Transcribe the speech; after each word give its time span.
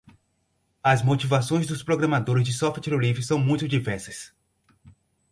As 0.83 1.03
motivações 1.03 1.67
dos 1.67 1.83
programadores 1.83 2.43
de 2.43 2.51
software 2.53 2.97
livre 2.97 3.21
são 3.21 3.37
muito 3.37 3.67
diversas. 3.67 4.33